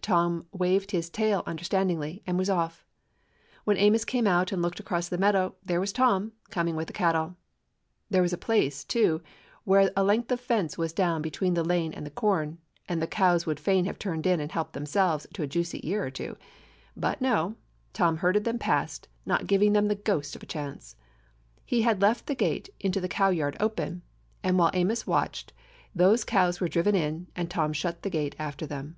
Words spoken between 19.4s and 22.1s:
giving them the ghost of a chance. He had